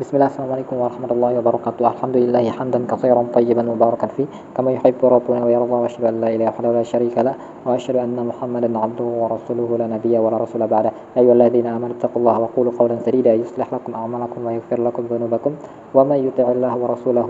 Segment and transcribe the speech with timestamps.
[0.00, 4.26] بسم الله السلام عليكم ورحمة الله وبركاته الحمد لله حمدا كثيرا طيبا مباركا فيه
[4.56, 7.34] كما يحب ربنا ويرضى وأشهد أن لا إله إلا الله لا شريك له
[7.66, 12.18] وأشهد أن محمدا عبده ورسوله لا نبي ولا رسول بعده يا أيها الذين آمنوا اتقوا
[12.22, 15.52] الله وقولوا قولا سديدا يصلح لكم أعمالكم ويغفر لكم ذنوبكم
[15.94, 17.28] ومن يطع الله ورسوله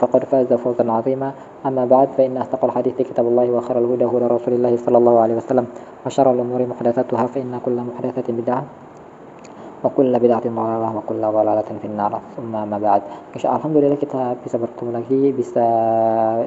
[0.00, 1.32] فقد فاز فوزا عظيما
[1.66, 5.34] أما بعد فإن أصدق الحديث كتاب الله وخير الهدى هدى رسول الله صلى الله عليه
[5.34, 5.66] وسلم
[6.06, 8.64] وشر الأمور محدثاتها فإن كل محدثة بدعة
[9.82, 13.02] wa kulla bid'atin dhalalah wa kulla dhalalatin finnar summa ma ba'd
[13.34, 15.66] Insya Alhamdulillah kita bisa bertemu lagi bisa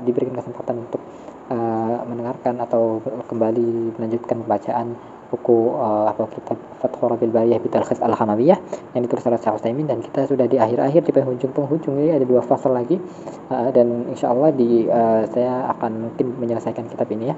[0.08, 1.04] diberikan kesempatan untuk
[1.52, 4.96] uh, mendengarkan atau kembali melanjutkan bacaan
[5.36, 8.60] buku uh, atau kitab Fathur Rabil Bariyah Bitalkhis Al-Hamawiyah
[8.94, 12.46] yang ditulis oleh Syekh Utsaimin dan kita sudah di akhir-akhir di penghujung-penghujung ini ada dua
[12.46, 13.02] fase lagi.
[13.50, 17.36] Uh, dan insya Allah di uh, saya akan mungkin menyelesaikan kitab ini ya.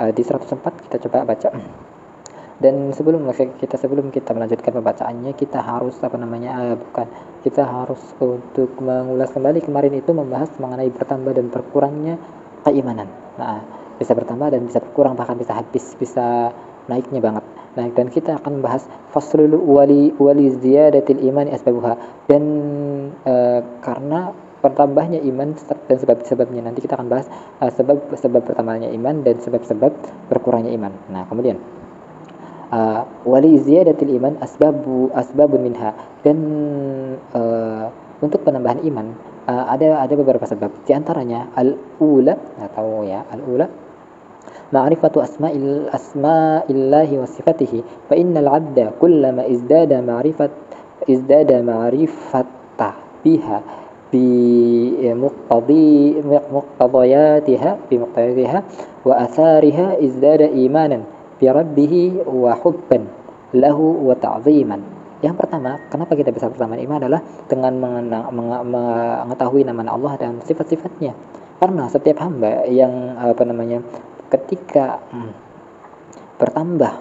[0.00, 1.48] Uh, di 104 kita coba baca
[2.56, 7.06] dan sebelum kita sebelum kita melanjutkan pembacaannya kita harus apa namanya uh, bukan
[7.44, 9.60] kita harus untuk mengulas kembali.
[9.60, 12.16] Kemarin itu membahas mengenai bertambah dan berkurangnya
[12.64, 13.12] keimanan.
[13.36, 13.60] Nah
[14.00, 16.56] bisa bertambah dan bisa berkurang bahkan bisa habis bisa
[16.88, 17.44] naiknya banget.
[17.76, 22.24] Nah dan kita akan bahas faslul wali wali ziyadatil iman asbabuha.
[22.24, 22.42] Dan
[23.20, 24.32] uh, karena
[24.64, 25.52] bertambahnya iman
[25.92, 26.64] dan sebab-sebabnya.
[26.64, 27.28] Nanti kita akan bahas
[27.60, 29.92] uh, sebab sebab bertambahnya iman dan sebab-sebab
[30.32, 30.96] berkurangnya iman.
[31.12, 31.75] Nah kemudian
[32.66, 35.94] Ah, wali ziyadatil iman asbabu asbabun minha.
[36.26, 36.38] Dan
[37.30, 37.86] uh,
[38.18, 39.14] untuk penambahan iman
[39.46, 40.82] uh, ada ada beberapa sebab.
[40.82, 43.66] Di antaranya al ula atau ya al ula
[44.74, 48.10] ma'rifatu asma'il asma'illahi wa sifatihi.
[48.10, 50.50] Fa innal 'abda kullama izdada ma'rifat
[51.06, 53.58] izdada ma'rifata biha
[54.10, 54.26] bi
[55.06, 58.58] eh, muqtadi muqtadiyatiha bi muqtadiyatiha
[59.06, 63.08] wa athariha izdada imanan birabbihi wa hubban
[63.56, 64.80] lahu wa ta'ziman.
[65.24, 67.72] Yang pertama, kenapa kita bisa bersama iman adalah dengan
[69.24, 71.16] mengetahui nama Allah dan sifat-sifatnya.
[71.56, 73.80] Karena setiap hamba yang apa namanya
[74.28, 75.32] ketika hmm,
[76.36, 76.92] bertambah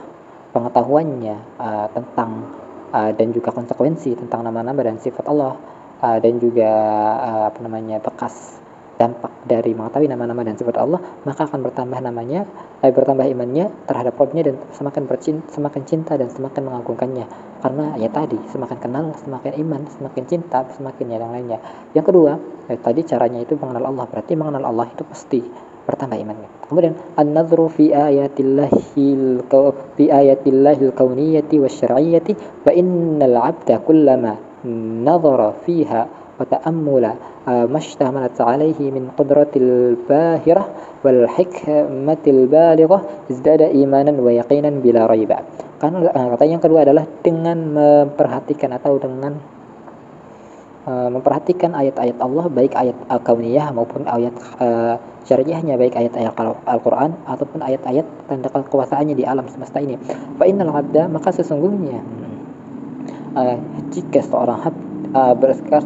[0.55, 2.47] pengetahuannya uh, tentang
[2.95, 5.59] uh, dan juga konsekuensi tentang nama-nama dan sifat Allah
[5.99, 6.71] uh, dan juga
[7.19, 8.63] uh, apa namanya bekas
[8.95, 12.47] dampak dari mengetahui nama-nama dan sifat Allah maka akan bertambah namanya
[12.79, 17.25] eh, bertambah imannya terhadap Rabbnya dan semakin bercinta, semakin cinta dan semakin mengagungkannya.
[17.59, 21.59] Karena ya tadi semakin kenal semakin iman semakin cinta semakin yang lainnya.
[21.91, 22.31] Yang kedua
[22.72, 24.05] eh, tadi caranya itu mengenal Allah.
[24.07, 25.39] Berarti mengenal Allah itu pasti
[25.85, 26.50] bertambah imannya.
[26.66, 29.45] Kemudian an-nadhru fi ayatillahil
[29.94, 31.61] fi ayatillahil kauniyati
[32.66, 34.55] fa innal 'abda kullama
[35.05, 37.04] nadhara fiha وتأمل
[37.46, 40.64] ما اشتملت عليه من قدرة الباهرة
[41.04, 42.98] والحكمة البالغة
[43.30, 45.32] ازداد إيمانا ويقينا بلا ريب
[45.80, 49.32] karena kata yang kedua adalah dengan memperhatikan atau dengan
[50.84, 56.36] uh, memperhatikan ayat-ayat Allah baik ayat al-kauniyah maupun ayat uh, syariahnya baik ayat-ayat
[56.68, 59.96] Al-Qur'an ataupun ayat-ayat tanda kekuasaannya di alam semesta ini.
[60.36, 62.04] Fa innal 'abda maka sesungguhnya
[63.41, 63.56] uh,
[63.88, 64.83] jika seorang hamba
[65.15, 65.33] uh,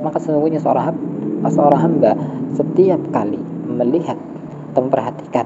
[0.01, 0.97] maka sesungguhnya seorang
[1.45, 2.11] seorang hamba
[2.57, 4.17] setiap kali melihat
[4.73, 5.45] atau memperhatikan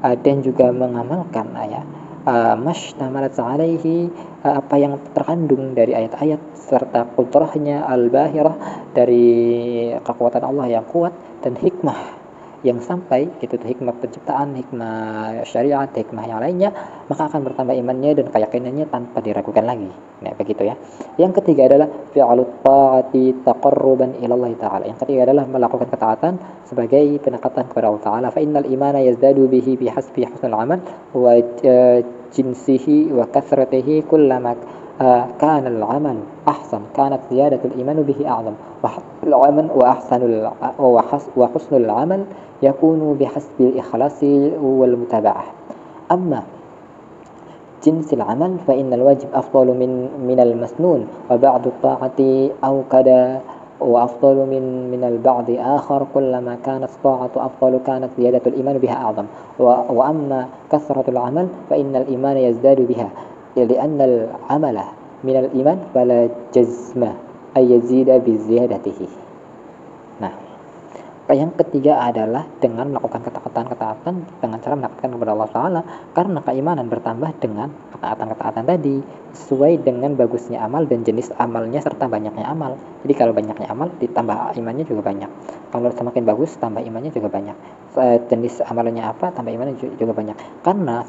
[0.00, 1.84] uh, dan juga mengamalkan ayat.
[2.28, 4.12] Uh, mashtamalat alaihi
[4.44, 8.52] apa yang terkandung dari ayat-ayat serta kulturahnya al-bahirah
[8.92, 12.17] dari kekuatan Allah yang kuat dan hikmah
[12.66, 16.70] yang sampai gitu hikmah penciptaan, hikmah syariat, hikmah yang lainnya,
[17.06, 19.90] maka akan bertambah imannya dan keyakinannya tanpa diragukan lagi.
[20.18, 20.74] Nah, begitu ya.
[21.14, 24.84] Yang ketiga adalah fi'alut ta'ati taqarruban ila Allah taala.
[24.90, 26.34] Yang ketiga adalah melakukan ketaatan
[26.66, 28.26] sebagai pendekatan kepada Allah taala.
[28.34, 30.82] Fa innal imana yazdadu bihi bihasbi husnul amal
[31.14, 32.02] wa e,
[32.34, 34.58] jinsihi wa kathratihi kullama
[35.38, 36.16] كان العمل
[36.48, 38.52] أحسن كانت زيادة الإيمان به أعظم.
[39.26, 40.50] العمل وأحسن
[41.36, 42.24] وحسن العمل
[42.62, 44.22] يكون بحسب الإخلاص
[44.62, 45.44] والمتابعة.
[46.12, 46.42] أما
[47.84, 53.38] جنس العمل فإن الواجب أفضل من من المسنون وبعد الطاعة أوكد
[53.80, 56.06] وأفضل من من البعض آخر.
[56.14, 59.24] كلما كانت الطاعة أفضل كانت زيادة الإيمان بها أعظم.
[59.90, 63.08] وأما كثرة العمل فإن الإيمان يزداد بها.
[63.56, 64.78] لأن العمل
[65.24, 67.02] من الإيمان فلا جزم
[67.56, 69.00] أن يزيد بزيادته.
[71.36, 75.80] Yang ketiga adalah dengan melakukan ketaatan-ketaatan dengan cara mendapatkan kepada Allah Taala.
[76.16, 79.04] Karena keimanan bertambah dengan ketaatan-ketaatan tadi
[79.36, 82.80] sesuai dengan bagusnya amal dan jenis amalnya serta banyaknya amal.
[83.04, 85.30] Jadi kalau banyaknya amal ditambah imannya juga banyak.
[85.68, 87.56] Kalau semakin bagus tambah imannya juga banyak.
[88.32, 90.64] Jenis amalannya apa tambah imannya juga banyak.
[90.64, 91.04] Karena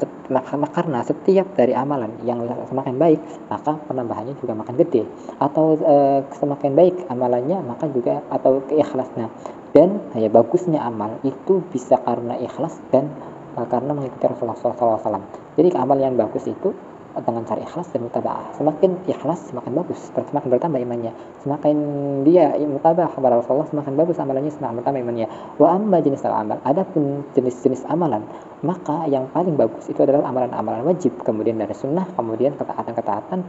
[0.68, 5.08] karena setiap dari amalan yang semakin baik maka penambahannya juga makin gede.
[5.40, 5.96] Atau e,
[6.36, 9.32] semakin baik amalannya maka juga atau keikhlasnya
[9.70, 13.06] dan ya bagusnya amal itu bisa karena ikhlas dan
[13.54, 15.22] uh, karena mengikuti Rasulullah SAW.
[15.54, 16.74] Jadi amal yang bagus itu
[17.10, 18.54] dengan cara ikhlas dan mutabah.
[18.54, 21.12] Semakin ikhlas semakin bagus, semakin bertambah imannya.
[21.42, 21.76] Semakin
[22.22, 25.26] dia mutabah kepada Rasulullah semakin bagus amalannya, semakin bertambah imannya.
[25.58, 28.22] Wa amma jenis amal, adapun jenis-jenis amalan,
[28.62, 33.42] maka yang paling bagus itu adalah amalan-amalan wajib, kemudian dari sunnah, kemudian ketaatan-ketaatan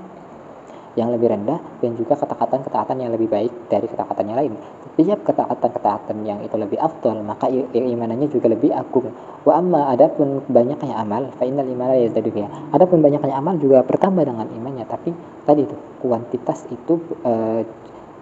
[1.00, 4.54] yang lebih rendah dan juga ketaatan-ketaatan yang lebih baik dari ketaatan yang lain.
[4.92, 9.08] Setiap ketaatan-ketaatan yang itu lebih afdol, maka imanannya juga lebih agung.
[9.48, 12.76] Wa amma adapun banyaknya amal, fa innal imana yazdadu biha.
[12.76, 15.16] Adapun banyaknya amal juga bertambah dengan imannya, tapi
[15.48, 17.64] tadi itu kuantitas itu uh,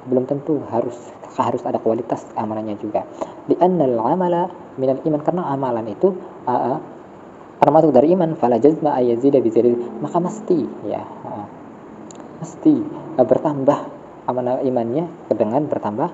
[0.06, 0.96] belum tentu harus
[1.38, 3.02] harus ada kualitas amalannya juga.
[3.50, 6.14] Di annal amala minal iman karena amalan itu
[6.46, 6.78] uh,
[7.60, 8.96] termasuk dari iman fala jazma
[10.00, 11.04] maka mesti ya
[12.40, 12.74] pasti
[13.20, 14.00] uh, bertambah
[14.30, 16.10] amanah imannya dengan bertambah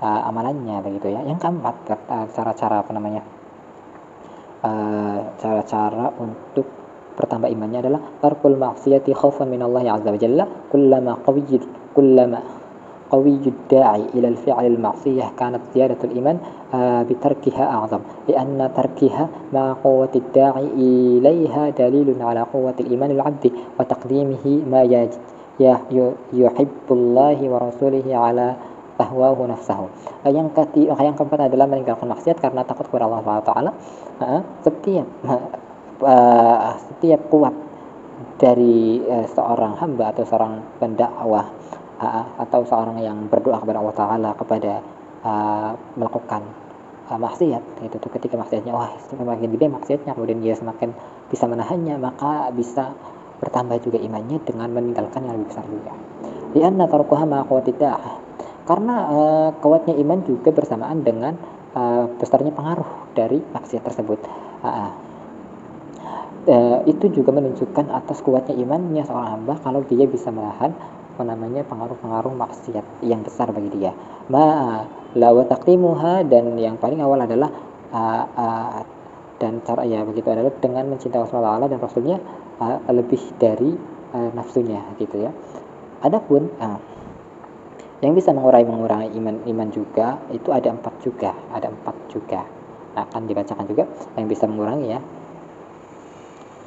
[0.00, 1.20] eh, uh, amalannya begitu ya.
[1.22, 3.22] Yang keempat eh, cara-cara apa namanya?
[5.38, 6.66] cara-cara uh, untuk
[7.14, 12.42] bertambah imannya adalah tarkul maksiati khaufan min Allah azza wa jalla kullama qawiyyid kullama
[13.70, 16.36] da'i ila al-fi'l al-ma'siyah kanat ziyadatu iman
[17.06, 23.86] bi tarkiha a'zam li'anna tarkiha ma quwwati ad-da'i ilayha dalilun ala quwwati al-iman al-'abd wa
[23.86, 24.84] taqdimihi ma
[25.58, 28.54] yuhibbullahi wa rasulihi ala
[28.98, 29.90] tahwahu nafsahu.
[30.26, 33.70] Yang ketiga, yang keempat adalah meninggalkan maksiat karena takut kepada Allah Subhanahu taala.
[34.62, 35.06] Setiap
[36.02, 37.54] uh, setiap kuat
[38.38, 41.46] dari seorang hamba atau seorang pendakwah
[42.38, 44.82] atau seorang yang berdoa kepada Allah taala kepada
[45.22, 46.46] uh, melakukan
[47.10, 50.94] uh, maksiat itu tuh ketika maksiatnya wah semakin gede maksiatnya kemudian dia semakin
[51.26, 52.94] bisa menahannya maka bisa
[53.38, 55.92] bertambah juga imannya dengan meninggalkan yang lebih besar juga.
[56.54, 57.44] Lianna tarkuha ma
[58.68, 61.36] Karena uh, kuatnya iman juga bersamaan dengan
[61.72, 64.20] uh, besarnya pengaruh dari maksiat tersebut.
[64.60, 64.92] Uh,
[66.88, 70.72] itu juga menunjukkan atas kuatnya imannya seorang hamba kalau dia bisa menahan
[71.12, 73.92] apa namanya pengaruh-pengaruh maksiat yang besar bagi dia.
[74.32, 74.80] Ma
[75.12, 77.52] lawa taklimuha dan yang paling awal adalah
[79.38, 82.18] dan cara ya begitu adalah dengan mencintai Allah dan Rasulnya
[82.58, 83.70] uh, lebih dari
[84.14, 85.30] uh, nafsunya gitu ya.
[86.02, 86.78] Adapun uh,
[88.02, 92.42] yang bisa mengurai mengurangi iman iman juga itu ada empat juga, ada empat juga
[92.98, 93.86] akan dibacakan juga
[94.18, 95.00] yang bisa mengurangi ya.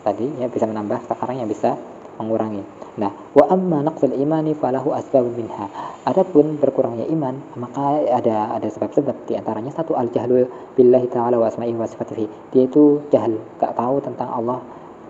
[0.01, 1.77] Tadi ya bisa menambah sekarang yang bisa
[2.21, 2.63] mengurangi.
[3.01, 5.67] Nah, wa amma naqsul imani falahu asbab minha.
[6.05, 10.45] Adapun berkurangnya iman, maka ada ada sebab-sebab di antaranya satu al jahlu
[10.77, 12.53] billahi taala wa asma'ihi wa sifatihi.
[12.53, 14.59] Itu jahil, gak tahu tentang Allah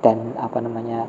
[0.01, 1.05] dan apa namanya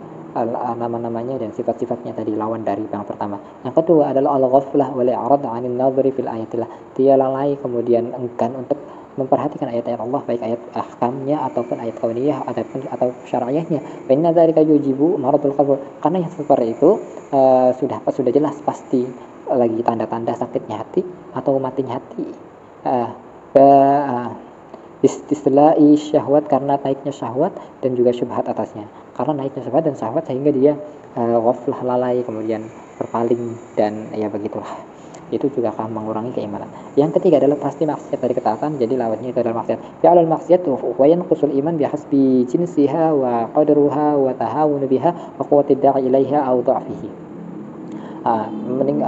[0.81, 3.37] nama-namanya dan sifat-sifatnya tadi lawan dari yang pertama.
[3.69, 6.97] Yang kedua adalah al-ghaflah wal i'rad 'anil nadhri fil ayatillah.
[6.97, 8.81] Dia lalai kemudian enggan untuk
[9.17, 13.81] memperhatikan ayat-ayat Allah baik ayat ahkamnya ataupun ayat kauniyah ataupun atau syar'iyahnya.
[14.09, 15.77] Fa inna dzalika yujibu maradul qabr.
[16.01, 17.01] Karena yang seperti itu
[17.33, 19.05] uh, sudah sudah jelas pasti
[19.53, 21.05] lagi tanda-tanda sakitnya hati
[21.37, 22.27] atau matinya hati.
[22.83, 23.11] Uh,
[23.57, 24.29] uh,
[25.03, 27.51] istilai syahwat karena naiknya syahwat
[27.83, 28.87] dan juga syubhat atasnya
[29.19, 30.73] karena naiknya syahwat dan syahwat sehingga dia
[31.19, 32.71] uh, ghaflah lalai kemudian
[33.03, 34.92] berpaling dan ya begitulah
[35.33, 36.69] itu juga akan mengurangi keimanan.
[36.95, 40.05] Yang ketiga adalah pasti maksiat dari ketaatan, jadi lawannya itu adalah maksiat.
[40.05, 45.11] Ya alal maksiat wa yanqusul iman bihasbi jinsiha wa qadruha wa tahawun biha
[45.41, 47.33] wa quwwati da'i ilaiha aw dha'fihi
[48.25, 48.49] uh,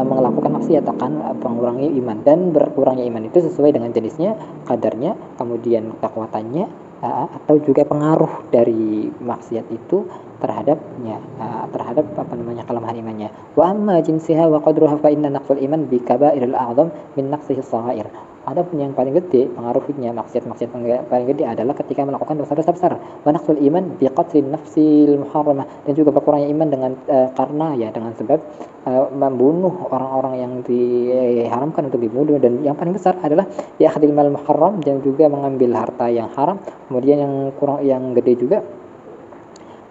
[0.04, 6.66] melakukan maksiat akan mengurangi iman dan berkurangnya iman itu sesuai dengan jenisnya, kadarnya, kemudian kekuatannya
[7.02, 10.06] uh, atau juga pengaruh dari maksiat itu
[10.42, 13.28] terhadapnya uh, terhadap apa namanya kelemahan imannya.
[13.54, 18.34] Wa amma jinsiha wa qadruha fa inna naqsul iman bi kaba'iril a'zam min naqsihi shagha'ir.
[18.44, 20.68] Adapun yang paling gede pengaruhnya maksiat-maksiat
[21.08, 22.92] paling gede adalah ketika melakukan dosa-dosa besar.
[23.24, 28.36] Wanaksul iman biqatlin nafsil muharramah dan juga berkurangnya iman dengan uh, karena ya dengan sebab
[28.84, 33.48] uh, membunuh orang-orang yang diharamkan untuk dibunuh dan yang paling besar adalah
[33.80, 36.60] ya mal muharram dan juga mengambil harta yang haram.
[36.92, 38.60] Kemudian yang kurang yang gede juga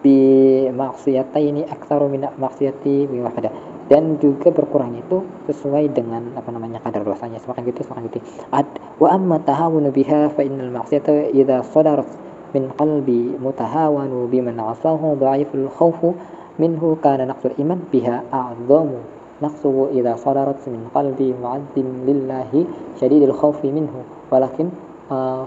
[0.04, 3.24] bi maksiataini aktsaru min maksiati bi
[3.84, 7.36] dan juga berkurang itu sesuai dengan apa namanya kadar dosanya.
[7.40, 8.20] Semakin gitu semakin gitu.
[8.52, 8.68] Ad
[9.00, 12.08] wa amma tahawunu biha fa innal ma'siyata idza sadarat
[12.56, 16.16] min qalbi mutahawanu biman asahu dha'iful khawfu
[16.56, 19.04] minhu kana naqsul iman biha a'zamu
[19.44, 22.64] naqsuhu idza sadarat min qalbi mu'azzim lillahi
[22.96, 24.00] syadidul khawfi minhu.
[24.32, 24.72] Walakin
[25.12, 25.44] uh,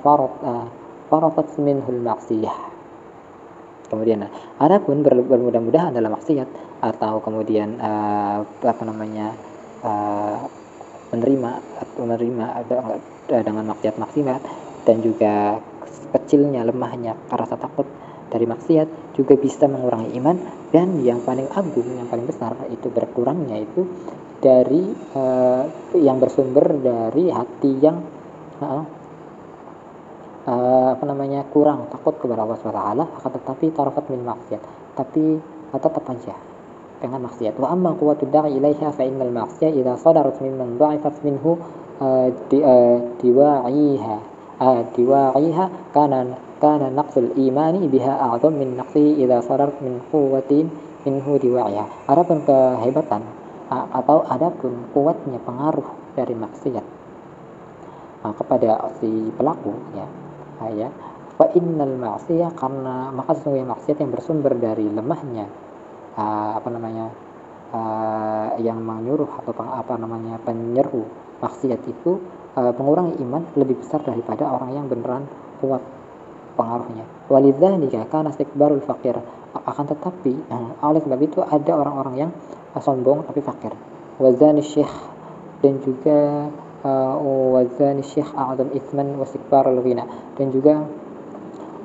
[0.00, 0.64] farat uh,
[1.12, 2.69] faratat minhu al-ma'siyah
[3.90, 4.30] kemudian nah,
[4.62, 6.48] adapun ber, bermudah-mudahan dalam maksiat
[6.80, 9.34] atau kemudian uh, apa namanya
[9.82, 10.46] uh,
[11.10, 11.50] menerima
[11.98, 12.44] menerima
[13.26, 14.42] dengan maksiat maksiat
[14.86, 15.58] dan juga
[16.14, 17.86] kecilnya lemahnya rasa takut
[18.30, 20.36] dari maksiat juga bisa mengurangi iman
[20.70, 23.82] dan yang paling agung yang paling besar itu berkurangnya itu
[24.38, 24.86] dari
[25.18, 25.66] uh,
[25.98, 28.00] yang bersumber dari hati yang
[28.62, 28.99] uh,
[30.46, 34.62] uh, apa namanya kurang takut kepada Allah SWT akan tetapi tarafat min maksiat.
[34.96, 35.24] Tapi
[35.70, 36.34] tetap aja
[37.00, 37.56] dengan maksiat.
[37.56, 41.56] Wa amma quwwatu da'i ilaiha fa innal maksiyah idza sadarat mimman dha'ifat minhu
[42.00, 42.58] uh, di,
[43.24, 44.16] diwa'iha
[44.92, 45.64] diwa'iha
[45.96, 50.68] kana kana naqsul imani biha a'zam min naqsi idza sadarat min quwwatin
[51.08, 52.08] minhu diwa'iha.
[52.08, 53.24] Adapun kehebatan
[53.72, 57.00] uh, atau adapun kuatnya pengaruh dari maksiat
[58.20, 60.04] kepada si pelaku ya
[60.68, 60.88] ya.
[61.40, 65.48] Fa innal ma'siyah karena maka sesungguhnya maksiat yang bersumber dari lemahnya.
[66.20, 67.06] Uh, apa namanya?
[67.70, 71.06] Uh, yang menyuruh atau apa namanya penyeru
[71.38, 72.18] maksiat itu
[72.58, 75.30] uh, mengurangi iman lebih besar daripada orang yang beneran
[75.62, 75.78] kuat
[76.58, 77.06] pengaruhnya.
[77.30, 79.22] Walidzalika kana istikbarul fakir
[79.54, 82.30] akan tetapi uh, oleh sebab itu ada orang-orang yang
[82.78, 83.74] sombong tapi fakir.
[84.20, 84.92] Wazani syekh
[85.64, 86.50] dan juga
[86.82, 90.04] wazani syekh a'zam ithman wa istikbar al-ghina.
[90.36, 90.80] Dan juga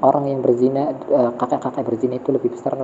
[0.02, 0.96] orang yang berzina
[1.36, 2.78] kakek-kakek berzina itu lebih besar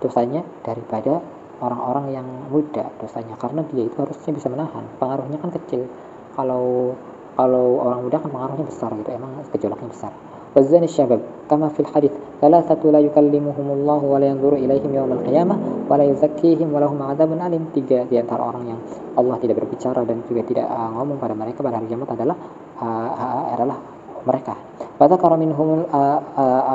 [0.00, 1.24] dosanya daripada
[1.64, 3.40] orang-orang yang muda dosanya.
[3.40, 4.84] Karena dia itu harusnya bisa menahan.
[5.00, 5.88] Pengaruhnya kan kecil.
[6.36, 6.92] Kalau
[7.34, 9.10] kalau orang muda kan pengaruhnya besar gitu.
[9.14, 10.12] Emang gejolaknya besar
[10.55, 15.55] والزاني الشباب كما في الحديث ثلاثة لا يكلمهم الله ولا ينظر إليهم يوم القيامة
[15.89, 18.79] ولا يزكيهم ولهم عذاب أليم tiga di antara orang yang
[19.13, 22.37] Allah tidak berbicara dan juga tidak uh, ngomong pada mereka pada hari kiamat adalah
[22.81, 23.77] uh, uh, adalah
[24.25, 24.55] mereka.
[24.99, 25.95] فذكر منهم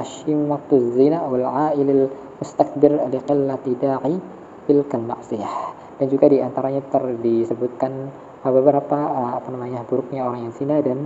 [0.00, 4.14] أشيمة الزنا والعائل المستكبر لقلة داعي
[4.64, 5.48] تلك المعصية
[6.00, 8.08] dan juga di antaranya ter disebutkan
[8.42, 8.96] beberapa
[9.36, 11.04] apa namanya buruknya orang yang zina dan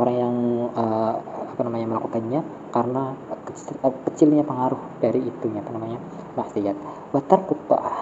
[0.00, 0.36] orang yang
[0.72, 1.14] uh,
[1.54, 2.40] apa namanya melakukannya
[2.74, 3.02] karena
[4.08, 5.98] kecilnya pengaruh dari itunya apa namanya
[6.36, 6.76] maksiat
[7.10, 7.96] wa ta'ah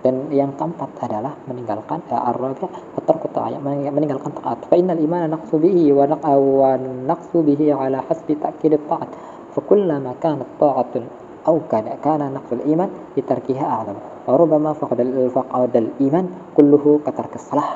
[0.00, 3.60] dan yang keempat adalah meninggalkan uh, ar-rabi' wa ta'ah
[3.92, 9.10] meninggalkan taat fa innal imana naqsu bihi wa wa naqsu bihi ala hasbi ta'kid ta'at
[9.52, 13.96] fa kullama kanat ta'atun أو كان كان نقص الإيمان بتركها أعظم
[14.28, 14.98] وربما فقد
[15.34, 16.26] فقد الإيمان
[16.56, 17.72] كله كترك الصلاة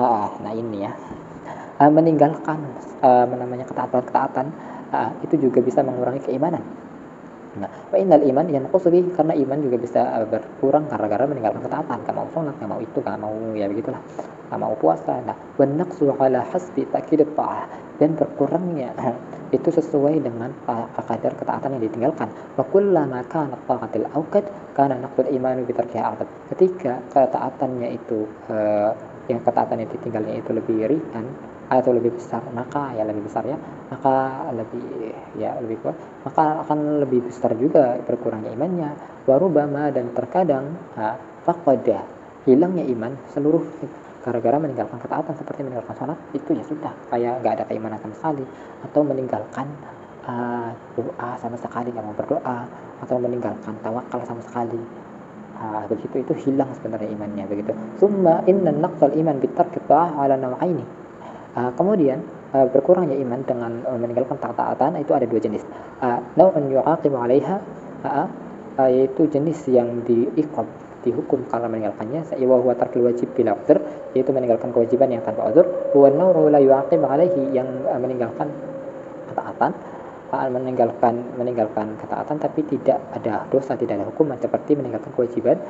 [0.00, 0.92] آه nah ini ya
[1.83, 2.63] uh, meninggalkan
[3.03, 4.47] uh, namanya ketaatan-ketaatan
[4.95, 6.63] uh, itu juga bisa mengurangi keimanan.
[7.53, 12.15] Nah, wa innal iman yang bih karena iman juga bisa berkurang gara-gara meninggalkan ketaatan, gak
[12.17, 14.01] mau sholat, gak mau itu, gak mau ya begitulah,
[14.49, 15.21] gak mau puasa.
[15.21, 17.69] Nah, naqsu ala hasbi takid ta'ah
[18.01, 18.97] dan berkurangnya
[19.53, 22.33] itu sesuai dengan uh, kadar ketaatan yang ditinggalkan.
[22.57, 29.39] Wa kullama kana ta'atil awqad kana naqsul iman bi tarkiha Ketika ketaatannya itu uh, yang
[29.39, 31.25] ketaatan yang ditinggalnya itu lebih ringan,
[31.71, 35.95] atau lebih besar maka ya lebih besar ya maka lebih ya lebih kuat
[36.27, 38.91] maka akan lebih besar juga berkurangnya imannya.
[39.23, 40.75] Warubama dan terkadang
[41.47, 42.03] fakoda
[42.43, 43.63] hilangnya iman seluruh
[44.23, 48.43] gara-gara meninggalkan ketaatan seperti meninggalkan sholat itu ya sudah kayak nggak ada keimanan sama sekali.
[48.83, 49.67] Atau meninggalkan
[50.27, 52.67] uh, doa sama sekali nggak mau berdoa.
[52.99, 54.79] Atau meninggalkan tawakal sama sekali
[55.57, 57.71] uh, begitu itu hilang sebenarnya imannya begitu.
[57.97, 60.85] Summa inna naqsal iman bitarki ala nawaini.
[61.53, 65.61] Uh, kemudian uh, berkurangnya iman dengan uh, meninggalkan taat-taatan itu ada dua jenis.
[66.01, 67.55] Uh, Nau'un yu'aqibu 'alaiha
[68.05, 68.27] uh,
[68.77, 70.65] uh, yaitu jenis yang diiqab
[71.03, 73.75] dihukum karena meninggalkannya wa huwa tarkul wajib bila udhr
[74.15, 78.47] yaitu meninggalkan kewajiban yang tanpa udhr wa nawru la yu'aqib 'alaihi yang uh, meninggalkan
[79.29, 79.71] ketaatan
[80.33, 85.61] uh, meninggalkan meninggalkan ketaatan tapi tidak ada dosa tidak ada hukuman seperti meninggalkan kewajiban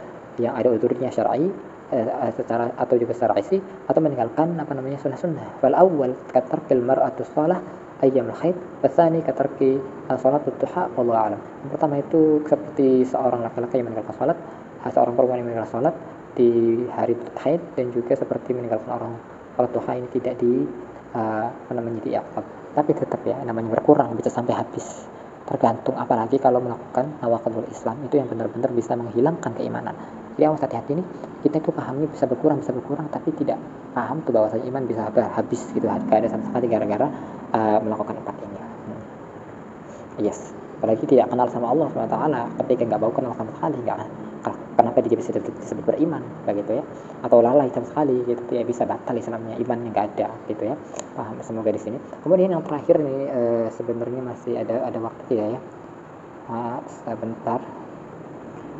[0.42, 1.46] yang ada udhurnya syar'i
[1.94, 5.62] eh, secara atau juga secara isi atau meninggalkan apa namanya sunnah-sunnah.
[5.62, 7.62] Wal awal katarkil mar'atu shalah
[8.02, 9.78] ayyam haid, wasani katarki
[10.18, 11.42] salat duha wallahu alam.
[11.64, 14.38] Yang pertama itu seperti seorang laki-laki yang meninggalkan salat,
[14.90, 15.96] seorang perempuan yang meninggalkan salat
[16.34, 16.50] di
[16.90, 17.14] hari
[17.46, 19.14] haid dan juga seperti meninggalkan orang
[19.54, 20.66] salat duha ini tidak di
[21.14, 22.26] uh, apa namanya.
[22.74, 25.06] Tapi tetap ya namanya berkurang bisa sampai habis.
[25.46, 29.94] Tergantung apalagi kalau melakukan nawakidul Islam itu yang benar-benar bisa menghilangkan keimanan.
[30.34, 31.08] Jadi harus hati-hati nih.
[31.46, 33.62] Kita itu pahamnya bisa berkurang bisa berkurang tapi tidak
[33.94, 35.86] paham tuh bahwa iman bisa habis gitu.
[35.86, 37.08] Gak ada sama sekali gara-gara
[37.54, 38.58] uh, melakukan empat ini.
[38.58, 39.02] Hmm.
[40.26, 40.56] yes.
[40.82, 42.18] Apalagi tidak kenal sama Allah SWT
[42.60, 44.23] ketika nggak bau kenal sama sekali nggak
[44.74, 46.84] kenapa dia bisa disebut beriman begitu ya?
[47.26, 48.64] Atau lalai sama sekali gitu ya.
[48.66, 50.76] Bisa batal Islamnya imannya nggak ada gitu ya.
[51.18, 51.40] Paham?
[51.46, 51.98] Semoga di sini.
[52.22, 53.42] Kemudian yang terakhir nih e,
[53.74, 55.60] sebenarnya masih ada ada waktu tidak ya.
[56.52, 57.60] Ah, sebentar.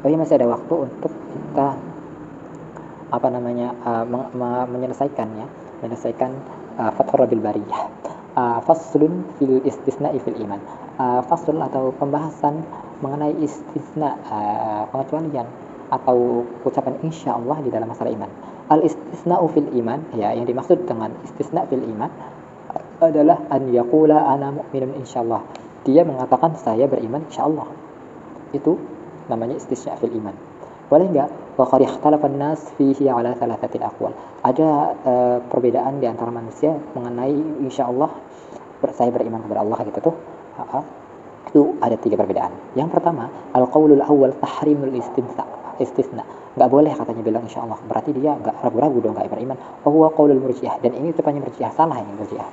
[0.04, 1.80] Oh iya masih ada waktu untuk kita
[3.14, 4.04] apa namanya uh,
[4.68, 5.48] menyelesaikan ya.
[5.80, 6.32] Menyelesaikan
[6.76, 8.04] uh, Fathur Rabil Bariyah
[8.38, 10.62] uh, faslun fil istisna fil iman.
[10.98, 12.62] Uh, faslun atau pembahasan
[13.02, 15.48] mengenai istisna uh, pengecualian
[15.94, 18.32] atau ucapan insya Allah di dalam masalah iman.
[18.74, 22.10] Al istisna fil iman ya yang dimaksud dengan istisna fil iman
[23.04, 25.42] adalah an yaqula ana mu'minun insyaallah.
[25.86, 27.68] Dia mengatakan saya beriman insyaallah.
[28.56, 28.80] Itu
[29.30, 30.34] namanya istisya fil iman.
[30.90, 34.16] Boleh enggak wa qad ikhtalafa an-nas fihi ala thalathati aqwal.
[34.42, 34.70] Ada
[35.06, 38.10] uh, perbedaan di antara manusia mengenai insyaallah
[38.84, 40.16] saya beriman kepada Allah gitu tuh.
[40.60, 40.84] Uh,
[41.54, 42.74] itu ada tiga perbedaan.
[42.74, 46.26] Yang pertama al-qaulul awwal tahrimul istisna istisna.
[46.54, 49.58] Nggak boleh katanya bilang insya Allah berarti dia nggak ragu-ragu dong nggak beriman.
[49.86, 50.78] Oh huwa qaulul murjiah.
[50.82, 52.46] Dan ini tepatnya murjiah salah ini murjiah.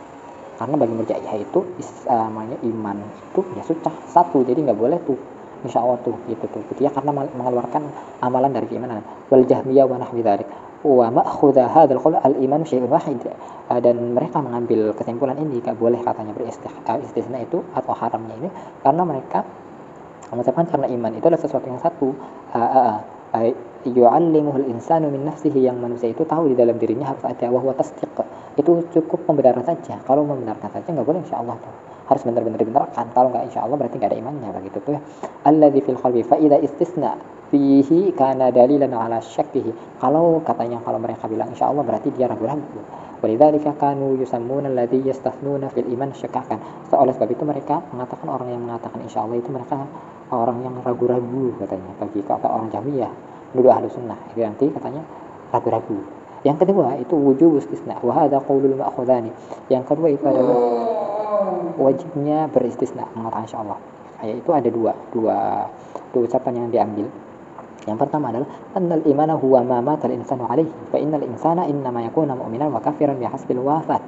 [0.56, 1.60] Karena bagi murjiah itu
[2.08, 4.40] namanya iman itu ya sudah satu.
[4.44, 5.16] Jadi nggak boleh tuh
[5.64, 6.64] insya Allah tuh gitu tuh.
[6.72, 7.82] Gitu ya karena mengeluarkan
[8.24, 9.04] amalan dari keimanan.
[9.28, 10.48] Wal jahmiyah wa nahwi dzalik
[10.80, 13.20] wa ma'khudha hadzal qaul al iman syai'un wahid.
[13.70, 18.48] Dan mereka mengambil kesimpulan ini gak boleh katanya beristisna itu atau haramnya ini.
[18.82, 19.46] Karena mereka
[20.30, 22.08] mengucapkan karena iman itu adalah sesuatu yang satu.
[23.80, 28.12] Yu'allimuhul insanu min nafsihi yang manusia itu tahu di dalam dirinya harus ada wahwa tasdiq.
[28.60, 29.96] Itu cukup pembenaran saja.
[30.04, 31.72] Kalau membenarkan saja nggak boleh insya Allah tuh.
[32.12, 33.08] Harus benar-benar dibenarkan.
[33.16, 35.00] Kalau nggak insya Allah berarti nggak ada imannya begitu tuh ya.
[35.48, 37.16] Alladzi fil qalbi fa istisna
[37.50, 39.98] fihi kana dalilan ala syakkihi.
[39.98, 42.62] Kalau katanya kalau mereka bilang insya Allah berarti dia ragu-ragu.
[43.20, 46.88] Walidzalika kanu yusammuna alladhi yastathnuna fil iman syakkakan.
[46.88, 49.84] So, oleh sebab itu mereka mengatakan orang yang mengatakan insya Allah itu mereka
[50.32, 51.90] orang yang ragu-ragu katanya.
[52.00, 53.12] Bagi kata orang Jahmiyah
[53.52, 54.16] nuduh ahlu sunnah.
[54.32, 55.04] Itu nanti katanya
[55.52, 56.00] ragu-ragu.
[56.40, 58.00] Yang kedua itu wujub istisna.
[58.00, 59.28] Wa hadha qaulul ma'khudhani.
[59.68, 60.56] Yang kedua itu adalah
[61.76, 63.04] wajibnya beristisna.
[63.12, 65.64] Mengatakan insyaallah ya itu ada dua dua
[66.12, 67.08] dua ucapan yang diambil
[67.94, 68.44] ذكرتم عنه
[68.76, 74.00] أن الإيمان هو ما مات الإنسان عليه فإن الإنسان إنما يكون مؤمنا وكافرا بحسب الوافات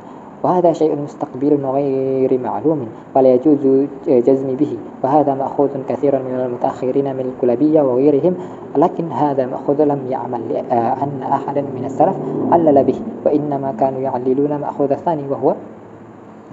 [0.43, 7.21] وهذا شيء مستقبل وغير معلوم ولا يجوز جزم به وهذا مأخوذ كثيرا من المتأخرين من
[7.21, 8.35] الكلابية وغيرهم
[8.77, 12.17] لكن هذا مأخوذ لم يعمل أن أحدا من السلف
[12.53, 15.55] علل به وإنما كانوا يعللون مأخوذ الثاني وهو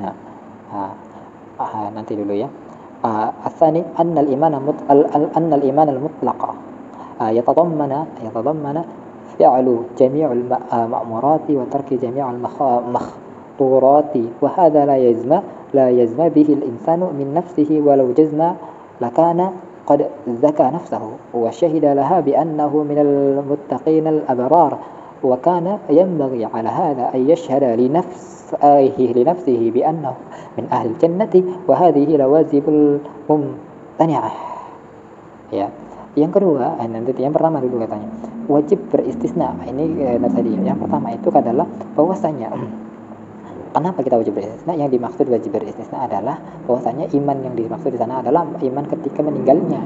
[0.02, 0.14] نعم
[0.74, 0.92] آه.
[1.60, 1.90] آه.
[1.90, 2.48] ننتهي dulu
[3.06, 4.54] آه، الثاني أن الإيمان
[5.38, 6.56] أن الإيمان المطلق
[7.22, 8.82] يتضمن يتضمن
[9.40, 10.32] فعل جميع
[10.74, 15.40] المأمورات وترك جميع المخطورات وهذا لا يزم
[15.74, 18.52] لا يزم به الإنسان من نفسه ولو جزم
[19.02, 19.50] لكان
[19.88, 21.02] قد زكى نفسه.
[21.34, 24.78] وشهد لها بأنه من المتقين الأبرار.
[25.24, 30.14] وكان ينبغي على هذا أن يشهد لنفسه لنفسه بأنه
[30.68, 33.00] ahli jannati wa hadhihi lawazibul
[33.32, 34.34] mumtani'ah
[35.56, 35.72] ya
[36.18, 38.10] yang kedua eh, nanti yang pertama dulu katanya
[38.50, 42.50] wajib beristisna ini eh, tadi yang pertama itu adalah bahwasanya
[43.70, 44.74] Kenapa kita wajib beristisna?
[44.74, 49.78] Yang dimaksud wajib beristisna adalah bahwasanya iman yang dimaksud di sana adalah iman ketika meninggalnya.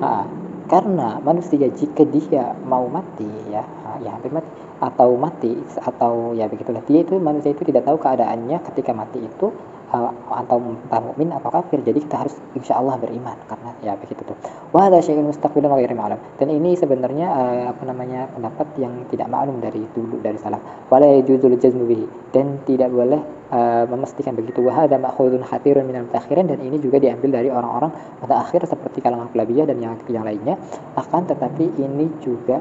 [0.00, 0.24] Nah,
[0.64, 3.68] karena manusia jika dia mau mati ya,
[4.00, 4.48] ya hampir mati
[4.80, 9.52] atau mati atau ya begitulah dia itu manusia itu tidak tahu keadaannya ketika mati itu
[9.88, 14.36] atau entah mukmin atau kafir jadi kita harus insya Allah beriman karena ya begitu tuh.
[14.76, 19.32] Wah ada syai'un mustaqbilan wa malam dan ini sebenarnya uh, apa namanya pendapat yang tidak
[19.32, 20.60] maklum dari dulu dari salaf.
[20.92, 22.06] Wala yajuzul jazmu bihi.
[22.28, 24.60] Dan tidak boleh uh, memastikan begitu.
[24.60, 26.44] Wa hadza ma'khudun hatirun minal mutakhirin.
[26.44, 30.60] Dan ini juga diambil dari orang-orang mutaakhir seperti kalangan Kulabiyah dan yang yang lainnya.
[31.00, 32.60] Akan tetapi ini juga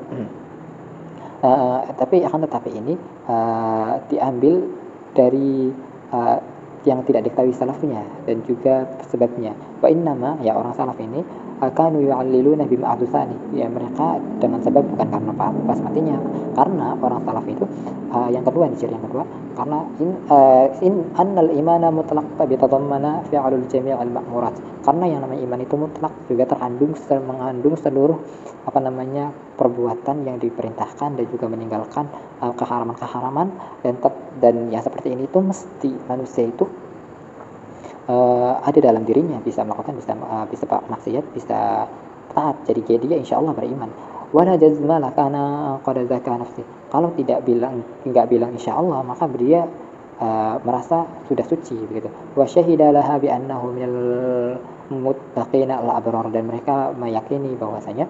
[1.44, 2.94] uh, tapi akan tetapi ini
[3.28, 4.64] uh, diambil
[5.12, 5.72] dari
[6.88, 9.52] yang tidak diketahui salafnya dan juga sebabnya.
[9.84, 11.20] Wa nama ya orang salaf ini
[11.58, 13.58] akan yu'alliluna bima ahdutsani.
[13.58, 16.18] Ya mereka dengan sebab bukan karena pas matinya.
[16.54, 17.66] Karena orang salaf itu
[18.14, 19.24] uh, yang kedua nih yang kedua
[19.58, 24.54] karena in uh, in annal imana mutlaq bitadammana fi'alul jami' al ma'murat.
[24.86, 26.94] Karena yang namanya iman itu mutlak juga terkandung
[27.26, 28.18] mengandung seluruh
[28.68, 32.06] apa namanya perbuatan yang diperintahkan dan juga meninggalkan
[32.44, 33.48] uh, keharaman-keharaman
[33.82, 33.96] dan
[34.38, 36.70] dan yang seperti ini itu mesti manusia itu
[38.08, 41.86] uh, ada dalam dirinya bisa melakukan bisa uh, bisa maksiat bisa
[42.32, 42.56] taat.
[42.68, 43.92] Jadi dia insya Allah beriman.
[44.36, 46.64] Wala jazma lakana qad zaka nafsi.
[46.92, 49.68] Kalau tidak bilang enggak bilang insya Allah maka dia
[50.20, 52.12] uh, merasa sudah suci begitu.
[52.36, 53.98] Wa syahida laha bi annahu minal
[54.92, 56.28] muttaqina al abrar.
[56.32, 58.08] Dan mereka meyakini bahwasanya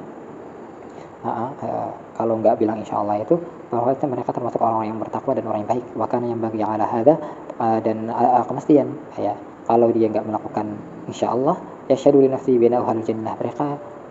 [1.22, 3.38] uh, uh, kalau enggak bilang insya Allah itu
[3.70, 5.86] bahwa mereka termasuk orang yang bertakwa dan orang yang baik.
[5.94, 7.14] Bahkan yang bagi ala hada
[7.62, 8.90] uh, dan uh, kemestian
[9.22, 10.80] ya kalau dia nggak melakukan
[11.12, 11.60] insya Allah
[11.92, 13.36] ya syaduli nafsi binauhan jannah.
[13.36, 13.68] Mereka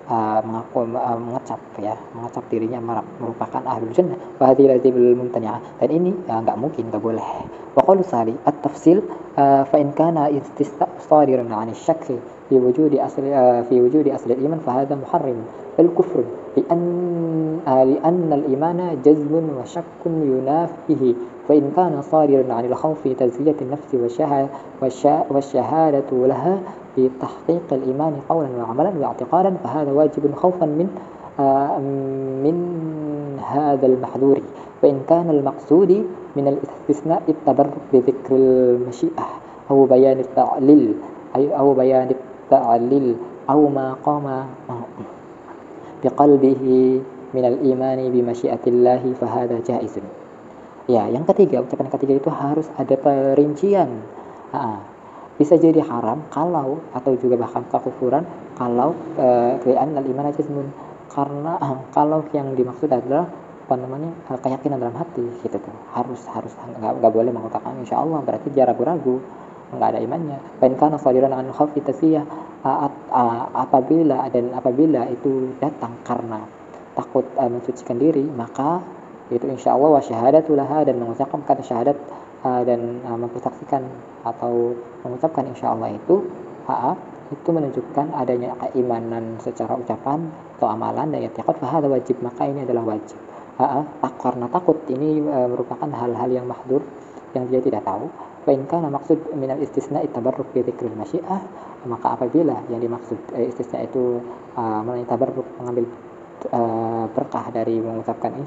[0.06, 2.78] uh, mengaku uh, mengecap ya mengecap dirinya
[3.16, 4.20] merupakan ahlul jannah.
[4.36, 7.26] Bahati lazimul mumtani'ah dan ini ah, nggak uh, mungkin nggak boleh.
[7.72, 9.00] Wa qalu sali at tafsil
[9.36, 14.62] uh, fa in kana istisqadirun 'an syakki fi wujudi asli uh, fi wujudi asli iman
[14.62, 15.42] fa hadha muharrim
[15.76, 16.22] bal kufr
[16.56, 16.82] li an
[17.66, 23.54] uh, li anna al imana jazmun wa syakkun yunafihi فإن كان صادرا عن الخوف تزكية
[23.62, 23.94] النفس
[25.30, 26.58] والشهادة لها
[26.96, 30.88] في تحقيق الإيمان قولا وعملا واعتقادا فهذا واجب خوفا من
[31.40, 31.78] آه،
[32.44, 32.56] من
[33.40, 34.40] هذا المحذور.
[34.82, 36.06] وإن كان المقصود
[36.36, 39.26] من الاستثناء التبرك بذكر المشيئة
[39.70, 40.94] أو بيان التعليل
[41.36, 42.10] أو بيان
[42.44, 43.16] التعليل
[43.50, 44.46] أو ما قام
[46.04, 47.00] بقلبه
[47.34, 49.98] من الإيمان بمشيئة الله فهذا جائز.
[50.86, 54.06] Ya, yang ketiga, ucapan ketiga itu harus ada perincian.
[55.36, 58.24] bisa jadi haram kalau atau juga bahkan kekufuran
[58.56, 58.96] kalau
[59.60, 60.72] keadaan uh, iman jazmun
[61.12, 63.28] karena uh, kalau yang dimaksud adalah
[63.66, 65.76] apa namanya uh, keyakinan dalam hati gitu tuh.
[65.92, 69.20] Harus harus nggak boleh mengatakan insya Allah berarti dia ragu-ragu
[69.74, 70.38] nggak ada imannya.
[70.62, 76.46] Dan karena sadiran an uh, uh, apabila dan apabila itu datang karena
[76.96, 78.80] takut uh, mensucikan diri maka
[79.32, 81.98] itu insya Allah wa syahadatulah dan mengucapkan kata syahadat
[82.46, 83.82] dan uh, mempersaksikan
[84.22, 84.70] atau
[85.02, 86.22] mengucapkan insya Allah itu
[86.70, 86.94] ha,
[87.30, 91.58] itu menunjukkan adanya keimanan secara ucapan atau amalan dan i'tiqad.
[91.58, 93.18] Fahada wajib maka ini adalah wajib.
[93.56, 94.78] Ha, tak karena takut.
[94.86, 96.84] Ini e, merupakan hal-hal yang mahdur
[97.34, 98.06] yang dia tidak tahu.
[98.46, 101.42] Wa in kana maksud minal istisna tabarruk bi dzikril masyiah
[101.86, 104.22] maka apabila yang dimaksud e, istisna itu
[104.54, 105.86] uh, mengambil
[106.50, 108.38] uh, berkah dari mengucapkan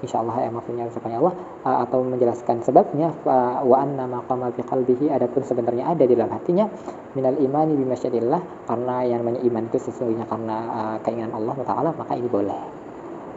[0.00, 1.34] insyaallah insyaallah ya maksudnya ucapannya Allah
[1.64, 6.30] uh, atau menjelaskan sebabnya uh, wa anna maqama fi qalbihi adapun sebenarnya ada di dalam
[6.32, 6.68] hatinya
[7.16, 12.12] minal imani bi karena yang namanya iman itu sesungguhnya karena uh, keinginan Allah taala maka
[12.14, 12.62] ini boleh.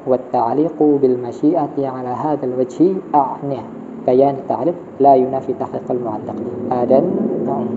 [0.03, 3.59] Wa ta'liqu bil masyiati ala hadzal wajhi a'ni
[4.03, 6.37] bayan ta'liq la yunafi tahqiq al mu'allaq
[6.91, 7.03] dan
[7.47, 7.67] um,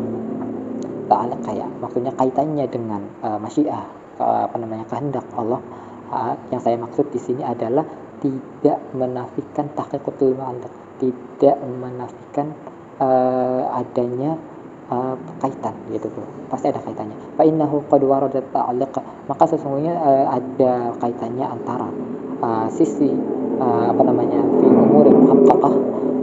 [1.06, 3.86] ta'liq kayak maksudnya kaitannya dengan uh, masyiah
[4.18, 5.62] apa namanya kehendak Allah.
[6.06, 7.82] Uh, yang saya maksud di sini adalah
[8.20, 12.52] tidak menafikan tahqiqatul mu'allaq tidak menafikan
[13.00, 14.36] uh, adanya
[14.88, 17.16] uh, kaitan gitu tuh pasti ada kaitannya.
[17.36, 18.40] Fa innahu qad warada
[19.28, 21.88] maka sesungguhnya uh, ada kaitannya antara
[22.40, 23.12] uh, sisi
[23.60, 25.74] uh, apa namanya fi umuri muhaqqaqah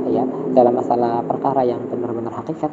[0.09, 2.69] ya dalam masalah perkara yang benar-benar hakikat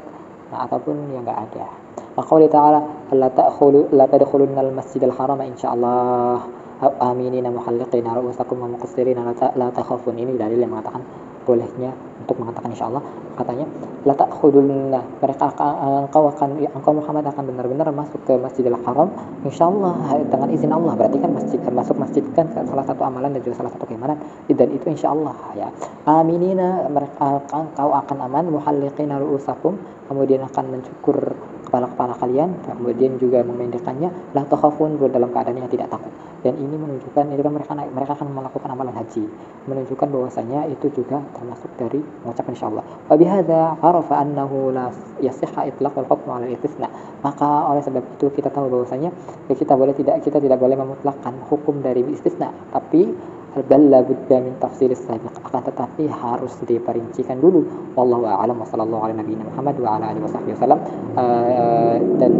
[0.52, 1.66] nah, ataupun yang enggak ada.
[2.10, 2.80] Maka Allah Ta'ala
[3.14, 9.24] la ta'khulu la tadkhulunnal masjidal harama insyaallah aminina muhalliqina ru'usakum wa muqassirina.
[9.56, 10.16] La takhafun.
[10.16, 11.04] Ini dalil yang mengatakan
[11.40, 11.90] bolehnya
[12.20, 13.02] untuk mengatakan insya Allah
[13.34, 13.66] katanya
[14.04, 15.00] la ta'khudunna.
[15.24, 19.08] Mereka akan, engkau akan engkau Muhammad akan benar-benar masuk ke Masjidil Haram
[19.42, 20.92] insya Allah dengan izin Allah.
[20.94, 24.20] Berarti kan masjid masuk masjid kan salah satu amalan dan juga salah satu keimanan.
[24.46, 25.68] Dan itu insya Allah ya.
[26.06, 28.44] Aminina mereka engkau akan aman.
[28.52, 29.80] Muhalliqina ru'usakum.
[30.10, 31.38] Kemudian akan mencukur
[31.70, 36.10] kepala-kepala kalian kemudian juga memendekkannya la takhafun dalam keadaan yang tidak takut.
[36.42, 39.22] Dan ini menunjukkan itu kan mereka mereka akan melakukan amalan haji.
[39.70, 42.84] Menunjukkan bahwasanya itu juga termasuk dari mengucapkan insyaallah.
[43.06, 44.90] Wa bihadza arafa annahu la
[45.22, 46.88] yasihha itlaq al hukm istisna.
[47.20, 49.12] Maka oleh sebab itu kita tahu bahwasanya
[49.52, 52.50] kita boleh tidak kita tidak boleh memutlakkan hukum dari istisna.
[52.72, 53.12] Tapi
[53.50, 57.66] bal budda min tafsir sabiq akan tetapi harus diperincikan dulu.
[57.98, 58.62] Wallahu a'lam.
[58.62, 60.80] Wa sallallahu ala nabiyina Muhammad wa ala alihi wasallam
[61.18, 62.32] uh, dan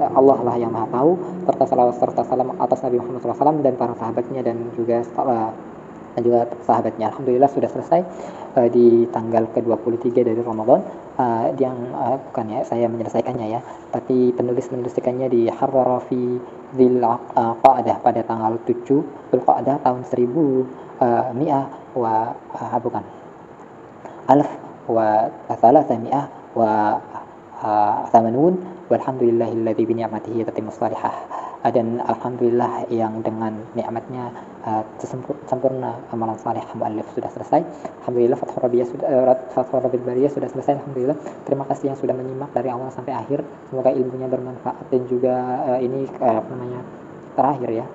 [0.00, 1.10] Allah lah yang Maha tahu
[1.44, 5.50] serta serta salam atas Nabi Muhammad SAW dan para sahabatnya dan juga uh,
[6.16, 7.10] dan juga sahabatnya.
[7.14, 8.00] Alhamdulillah sudah selesai
[8.56, 10.82] uh, di tanggal ke-23 dari Ramadan.
[11.20, 13.60] Uh, yang uh, bukan ya saya menyelesaikannya ya.
[13.92, 16.40] Tapi penulis menuliskannya di Harrara fi
[16.74, 17.02] Dzil
[17.34, 21.64] Qa'dah pada tanggal 7 Dzul Qa'dah tahun 1000 uh, mi'ah
[21.96, 23.02] wa uh, bukan
[24.30, 24.50] alf
[24.86, 25.26] wa
[25.58, 26.98] thalatha mi'ah wa
[27.58, 28.58] uh, thamanun
[28.90, 31.14] walhamdulillahilladzi bi ni'matihi tatimmus salihah.
[31.60, 34.32] Dan alhamdulillah yang dengan nikmatnya
[34.64, 34.80] uh,
[35.44, 37.60] sempurna amalan saleh muallif sudah selesai.
[38.00, 41.20] Alhamdulillah fathur rabiyyah sudah uh, fathur rabiyyah sudah selesai alhamdulillah.
[41.44, 43.44] Terima kasih yang sudah menyimak dari awal sampai akhir.
[43.68, 45.34] Semoga ilmunya bermanfaat dan juga
[45.68, 46.80] uh, ini uh, apa namanya
[47.36, 47.86] terakhir ya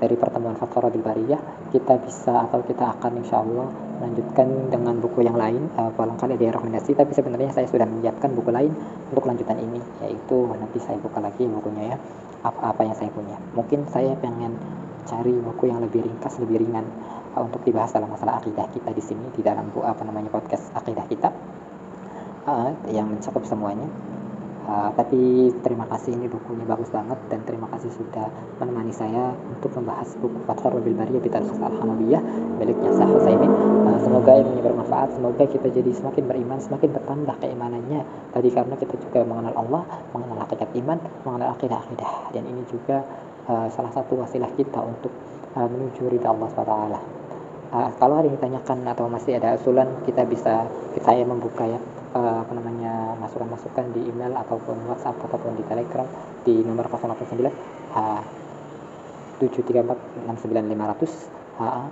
[0.00, 3.68] dari pertemuan Faktor Bil Bariyah kita bisa atau kita akan insya Allah
[4.00, 6.96] melanjutkan dengan buku yang lain uh, barangkali ada rekomendasi.
[6.96, 8.72] Tapi sebenarnya saya sudah menyiapkan buku lain
[9.12, 11.96] untuk lanjutan ini yaitu nanti saya buka lagi bukunya ya
[12.40, 13.36] apa-apa yang saya punya.
[13.52, 14.56] Mungkin saya pengen
[15.04, 16.88] cari buku yang lebih ringkas lebih ringan
[17.36, 20.72] uh, untuk dibahas dalam masalah akidah kita di sini di dalam buku apa namanya podcast
[20.72, 21.28] akidah kita.
[22.48, 23.84] Uh, yang mencakup semuanya
[24.70, 28.30] Uh, tapi terima kasih ini bukunya bagus banget dan terima kasih sudah
[28.62, 32.22] menemani saya untuk membahas buku Fathur Bil Bariyah Bitar Al-Hamawiyah
[32.62, 33.50] miliknya Sah Husaimin.
[33.50, 38.30] Uh, semoga ini bermanfaat, semoga kita jadi semakin beriman, semakin bertambah keimanannya.
[38.30, 39.82] Tadi karena kita juga mengenal Allah,
[40.14, 43.02] mengenal hakikat iman, mengenal akidah-akidah dan ini juga
[43.50, 45.10] uh, salah satu wasilah kita untuk
[45.58, 46.74] uh, menuju ridha Allah SWT.
[47.74, 50.70] Uh, kalau ada yang ditanyakan atau masih ada usulan, kita bisa
[51.02, 51.82] saya membuka ya
[52.14, 56.06] uh, apa namanya masukan-masukan di email ataupun WhatsApp ataupun di Telegram
[56.46, 57.50] di nomor 089
[57.96, 58.22] uh,
[59.40, 60.28] 734
[61.60, 61.86] uh,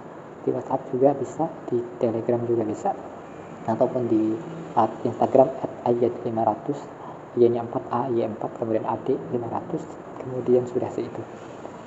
[0.44, 2.90] di WhatsApp juga bisa di Telegram juga bisa
[3.68, 4.32] ataupun di
[5.04, 11.22] Instagram at ayat 500 y 4 A Y 4 kemudian AD 500 kemudian sudah itu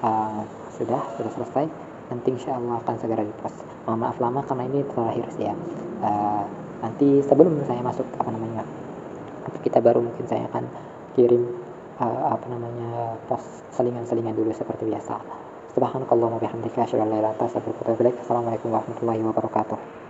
[0.02, 0.42] uh,
[0.76, 1.66] sudah sudah selesai.
[2.12, 3.56] Nanti insya Allah akan segera dipost.
[3.88, 5.56] Oh, maaf lama karena ini terakhir sih ya.
[6.04, 6.44] Uh,
[6.82, 8.66] nanti sebelum saya masuk apa namanya
[9.62, 10.66] kita baru mungkin saya akan
[11.14, 11.46] kirim
[12.02, 13.42] uh, apa namanya pos
[13.78, 15.22] selingan-selingan dulu seperti biasa.
[15.72, 20.01] Subhanakallahumma bihamdika asyhadu an la ilaha illa anta astaghfiruka wa atubu ilaik assalamualaikum warahmatullahi wabarakatuh